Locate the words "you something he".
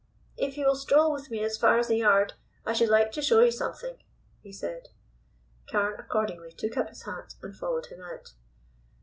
3.41-4.51